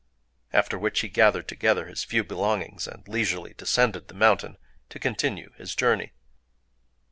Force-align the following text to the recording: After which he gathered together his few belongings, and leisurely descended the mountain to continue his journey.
After 0.51 0.79
which 0.79 1.01
he 1.01 1.09
gathered 1.09 1.47
together 1.47 1.85
his 1.85 2.03
few 2.03 2.23
belongings, 2.23 2.87
and 2.87 3.07
leisurely 3.07 3.53
descended 3.55 4.07
the 4.07 4.15
mountain 4.15 4.57
to 4.89 4.97
continue 4.97 5.53
his 5.57 5.75
journey. 5.75 6.11